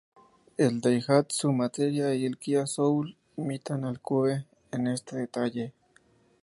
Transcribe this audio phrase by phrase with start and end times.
[0.57, 5.73] El Daihatsu Materia y el Kia Soul imitan al Cube en este detalle.